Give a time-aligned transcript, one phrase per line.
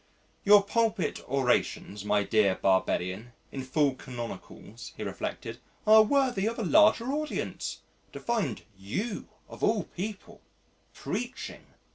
[0.43, 6.63] "Your pulpit orations, my dear Barbellion, in full canonicals," he reflected, "are worthy of a
[6.63, 7.81] larger audience....
[8.13, 10.41] To find you of all people
[10.95, 11.67] preaching.